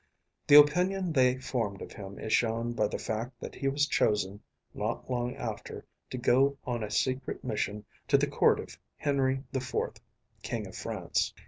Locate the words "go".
6.17-6.57